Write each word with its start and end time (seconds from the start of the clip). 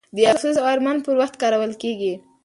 د 0.15 0.17
افسوس 0.31 0.55
او 0.61 0.65
ارمان 0.73 0.97
پر 1.05 1.15
وخت 1.21 1.35
کارول 1.41 1.71
کیږي. 1.81 2.13